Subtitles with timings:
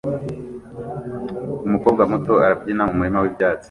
[1.67, 3.59] Umukobwa muto arabyina mumurima wibyatsi